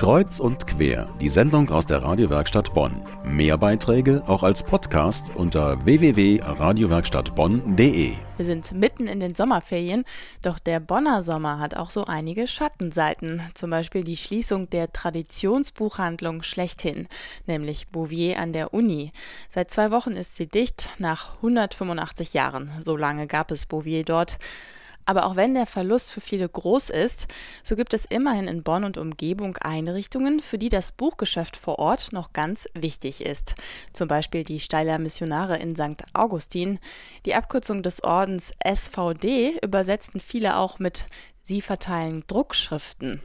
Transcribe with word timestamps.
Kreuz 0.00 0.40
und 0.40 0.66
quer, 0.66 1.08
die 1.20 1.28
Sendung 1.28 1.68
aus 1.68 1.86
der 1.86 2.02
Radiowerkstatt 2.02 2.72
Bonn. 2.72 3.02
Mehr 3.22 3.58
Beiträge 3.58 4.22
auch 4.26 4.42
als 4.42 4.62
Podcast 4.62 5.30
unter 5.34 5.84
www.radiowerkstattbonn.de. 5.84 8.12
Wir 8.38 8.46
sind 8.46 8.72
mitten 8.72 9.06
in 9.06 9.20
den 9.20 9.34
Sommerferien, 9.34 10.06
doch 10.40 10.58
der 10.58 10.80
Bonner 10.80 11.20
Sommer 11.20 11.58
hat 11.58 11.76
auch 11.76 11.90
so 11.90 12.06
einige 12.06 12.48
Schattenseiten. 12.48 13.42
Zum 13.52 13.68
Beispiel 13.68 14.02
die 14.02 14.16
Schließung 14.16 14.70
der 14.70 14.90
Traditionsbuchhandlung 14.90 16.44
schlechthin, 16.44 17.06
nämlich 17.46 17.88
Bouvier 17.88 18.38
an 18.38 18.54
der 18.54 18.72
Uni. 18.72 19.12
Seit 19.50 19.70
zwei 19.70 19.90
Wochen 19.90 20.12
ist 20.12 20.34
sie 20.34 20.46
dicht, 20.46 20.88
nach 20.96 21.36
185 21.42 22.32
Jahren. 22.32 22.70
So 22.80 22.96
lange 22.96 23.26
gab 23.26 23.50
es 23.50 23.66
Bouvier 23.66 24.06
dort. 24.06 24.38
Aber 25.10 25.26
auch 25.26 25.34
wenn 25.34 25.54
der 25.54 25.66
Verlust 25.66 26.12
für 26.12 26.20
viele 26.20 26.48
groß 26.48 26.88
ist, 26.88 27.26
so 27.64 27.74
gibt 27.74 27.94
es 27.94 28.04
immerhin 28.04 28.46
in 28.46 28.62
Bonn 28.62 28.84
und 28.84 28.96
Umgebung 28.96 29.56
Einrichtungen, 29.56 30.38
für 30.38 30.56
die 30.56 30.68
das 30.68 30.92
Buchgeschäft 30.92 31.56
vor 31.56 31.80
Ort 31.80 32.12
noch 32.12 32.32
ganz 32.32 32.68
wichtig 32.74 33.26
ist. 33.26 33.56
Zum 33.92 34.06
Beispiel 34.06 34.44
die 34.44 34.60
Steiler 34.60 35.00
Missionare 35.00 35.56
in 35.56 35.74
St. 35.74 36.04
Augustin. 36.12 36.78
Die 37.26 37.34
Abkürzung 37.34 37.82
des 37.82 38.04
Ordens 38.04 38.52
SVD 38.64 39.58
übersetzten 39.64 40.20
viele 40.20 40.56
auch 40.56 40.78
mit 40.78 41.06
Sie 41.42 41.60
verteilen 41.60 42.24
Druckschriften. 42.26 43.22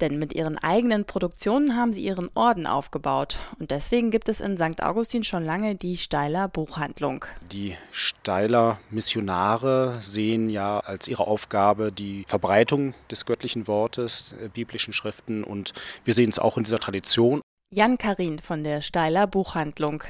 Denn 0.00 0.18
mit 0.18 0.32
ihren 0.32 0.58
eigenen 0.58 1.04
Produktionen 1.04 1.76
haben 1.76 1.92
sie 1.92 2.04
ihren 2.04 2.30
Orden 2.34 2.66
aufgebaut. 2.66 3.38
Und 3.58 3.70
deswegen 3.70 4.10
gibt 4.10 4.28
es 4.28 4.40
in 4.40 4.56
St. 4.56 4.82
Augustin 4.82 5.24
schon 5.24 5.44
lange 5.44 5.74
die 5.74 5.96
Steiler 5.96 6.48
Buchhandlung. 6.48 7.24
Die 7.50 7.76
Steiler 7.90 8.78
Missionare 8.90 9.96
sehen 10.00 10.48
ja 10.48 10.78
als 10.80 11.08
ihre 11.08 11.26
Aufgabe 11.26 11.90
die 11.90 12.24
Verbreitung 12.26 12.94
des 13.10 13.24
göttlichen 13.24 13.66
Wortes, 13.66 14.34
äh, 14.40 14.48
biblischen 14.48 14.92
Schriften. 14.92 15.42
Und 15.42 15.72
wir 16.04 16.14
sehen 16.14 16.30
es 16.30 16.38
auch 16.38 16.56
in 16.56 16.64
dieser 16.64 16.78
Tradition. 16.78 17.40
Jan 17.74 17.98
Karin 17.98 18.38
von 18.38 18.62
der 18.62 18.80
Steiler 18.80 19.26
Buchhandlung. 19.26 20.04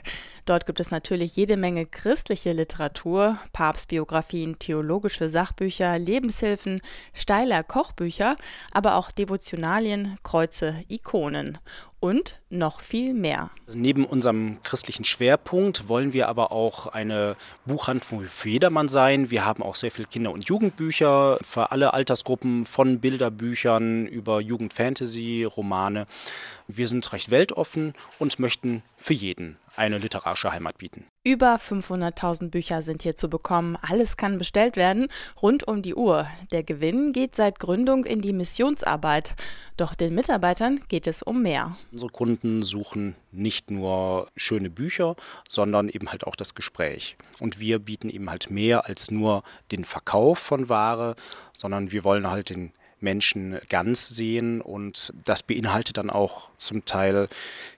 Dort 0.46 0.64
gibt 0.64 0.78
es 0.78 0.92
natürlich 0.92 1.34
jede 1.34 1.56
Menge 1.56 1.86
christliche 1.86 2.52
Literatur, 2.52 3.36
Papstbiografien, 3.52 4.60
theologische 4.60 5.28
Sachbücher, 5.28 5.98
Lebenshilfen, 5.98 6.82
Steiler 7.12 7.64
Kochbücher, 7.64 8.36
aber 8.72 8.94
auch 8.94 9.10
Devotionalien, 9.10 10.16
Kreuze, 10.22 10.84
Ikonen 10.86 11.58
und 11.98 12.38
noch 12.48 12.78
viel 12.78 13.12
mehr. 13.12 13.50
Also 13.66 13.76
neben 13.76 14.04
unserem 14.04 14.62
christlichen 14.62 15.02
Schwerpunkt 15.02 15.88
wollen 15.88 16.12
wir 16.12 16.28
aber 16.28 16.52
auch 16.52 16.86
eine 16.86 17.34
Buchhandlung 17.64 18.22
für 18.22 18.48
jedermann 18.48 18.88
sein. 18.88 19.32
Wir 19.32 19.44
haben 19.44 19.64
auch 19.64 19.74
sehr 19.74 19.90
viele 19.90 20.06
Kinder- 20.06 20.30
und 20.30 20.44
Jugendbücher 20.44 21.38
für 21.42 21.72
alle 21.72 21.92
Altersgruppen, 21.92 22.64
von 22.64 23.00
Bilderbüchern 23.00 24.06
über 24.06 24.40
Jugendfantasy, 24.40 25.42
Romane. 25.42 26.06
Wir 26.68 26.86
sind 26.86 27.12
recht 27.12 27.32
weltoffen 27.32 27.94
und 28.20 28.38
möchten 28.38 28.84
für 28.96 29.14
jeden 29.14 29.56
eine 29.78 29.98
literarische 29.98 30.52
Heimat 30.52 30.78
bieten. 30.78 31.06
Über 31.24 31.56
500.000 31.56 32.50
Bücher 32.50 32.82
sind 32.82 33.02
hier 33.02 33.16
zu 33.16 33.28
bekommen. 33.28 33.76
Alles 33.82 34.16
kann 34.16 34.38
bestellt 34.38 34.76
werden, 34.76 35.08
rund 35.42 35.66
um 35.66 35.82
die 35.82 35.94
Uhr. 35.94 36.26
Der 36.52 36.62
Gewinn 36.62 37.12
geht 37.12 37.34
seit 37.34 37.58
Gründung 37.58 38.04
in 38.04 38.20
die 38.20 38.32
Missionsarbeit. 38.32 39.34
Doch 39.76 39.94
den 39.94 40.14
Mitarbeitern 40.14 40.80
geht 40.88 41.06
es 41.06 41.22
um 41.22 41.42
mehr. 41.42 41.76
Unsere 41.92 42.10
Kunden 42.10 42.62
suchen 42.62 43.16
nicht 43.32 43.70
nur 43.70 44.28
schöne 44.36 44.70
Bücher, 44.70 45.16
sondern 45.48 45.88
eben 45.88 46.10
halt 46.10 46.26
auch 46.26 46.36
das 46.36 46.54
Gespräch. 46.54 47.16
Und 47.40 47.58
wir 47.58 47.78
bieten 47.78 48.08
eben 48.08 48.30
halt 48.30 48.50
mehr 48.50 48.86
als 48.86 49.10
nur 49.10 49.42
den 49.72 49.84
Verkauf 49.84 50.38
von 50.38 50.68
Ware, 50.68 51.16
sondern 51.52 51.90
wir 51.90 52.04
wollen 52.04 52.30
halt 52.30 52.50
den 52.50 52.72
Menschen 53.00 53.58
ganz 53.68 54.08
sehen 54.08 54.60
und 54.60 55.12
das 55.24 55.42
beinhaltet 55.42 55.98
dann 55.98 56.10
auch 56.10 56.50
zum 56.56 56.84
Teil 56.84 57.28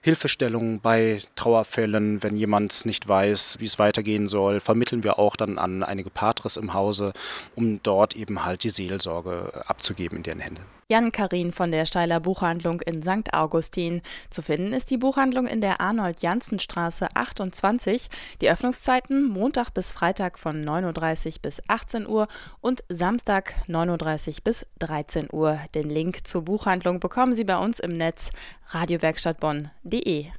Hilfestellungen 0.01 0.79
bei 0.79 1.21
Trauerfällen, 1.35 2.23
wenn 2.23 2.35
jemand 2.35 2.85
nicht 2.85 3.07
weiß, 3.07 3.57
wie 3.59 3.65
es 3.65 3.79
weitergehen 3.79 4.27
soll, 4.27 4.59
vermitteln 4.59 5.03
wir 5.03 5.19
auch 5.19 5.35
dann 5.35 5.57
an 5.57 5.83
einige 5.83 6.09
Patres 6.09 6.57
im 6.57 6.73
Hause, 6.73 7.13
um 7.55 7.81
dort 7.83 8.15
eben 8.15 8.45
halt 8.45 8.63
die 8.63 8.69
Seelsorge 8.69 9.63
abzugeben 9.67 10.17
in 10.17 10.23
deren 10.23 10.39
Hände. 10.39 10.61
Jan 10.91 11.11
Karin 11.11 11.51
von 11.51 11.69
der 11.69 11.85
Steiler 11.85 12.19
Buchhandlung 12.19 12.81
in 12.81 13.03
St. 13.03 13.31
Augustin. 13.35 14.01
Zu 14.31 14.41
finden 14.41 14.73
ist 14.73 14.89
die 14.89 14.97
Buchhandlung 14.97 15.45
in 15.45 15.61
der 15.61 15.81
Arnold-Janssen-Straße 15.81 17.09
28. 17.13 18.07
Die 18.41 18.49
Öffnungszeiten 18.49 19.29
Montag 19.29 19.69
bis 19.69 19.91
Freitag 19.91 20.39
von 20.39 20.65
9.30 20.65 21.27
Uhr 21.27 21.33
bis 21.43 21.61
18 21.67 22.07
Uhr 22.07 22.27
und 22.59 22.83
Samstag 22.89 23.53
9.30 23.67 24.29
Uhr 24.29 24.43
bis 24.43 24.65
13 24.79 25.27
Uhr. 25.31 25.59
Den 25.75 25.91
Link 25.91 26.25
zur 26.25 26.41
Buchhandlung 26.41 26.99
bekommen 26.99 27.35
Sie 27.35 27.43
bei 27.43 27.57
uns 27.57 27.79
im 27.79 27.95
Netz 27.95 28.31
radiowerkstattbonn.de. 28.69 30.31